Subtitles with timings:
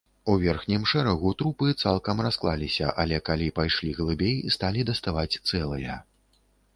[0.31, 5.99] У верхнім шэрагу трупы цалкам расклаліся, але калі пайшлі глыбей, сталі даставаць цэлыя.